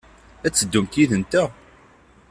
Ad 0.45 0.51
teddumt 0.53 0.97
yid-nteɣ? 0.99 1.49